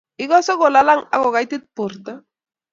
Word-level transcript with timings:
igase 0.23 0.51
kolalang 0.61 1.01
ak 1.13 1.19
kogaitit 1.23 1.63
borto 1.75 2.13